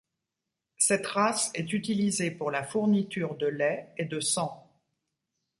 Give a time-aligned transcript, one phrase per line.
[0.79, 4.67] Cette race est utilisée pour la fourniture de lait et de sang.